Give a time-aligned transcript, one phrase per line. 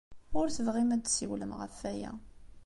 [0.39, 2.11] Ur tebɣim ad d-tessiwlem ɣef waya.